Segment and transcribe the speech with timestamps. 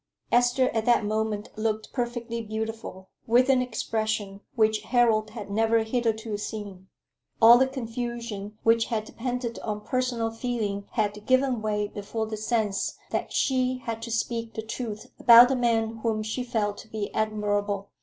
[0.31, 6.37] Esther at that moment looked perfectly beautiful, with an expression which Harold had never hitherto
[6.39, 6.87] seen.
[7.39, 12.97] All the confusion which had depended on personal feeling had given way before the sense
[13.11, 17.13] that she had to speak the truth about the man whom she felt to be
[17.13, 17.91] admirable.